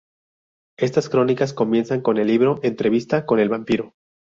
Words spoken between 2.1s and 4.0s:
el libro Entrevista con el vampiro.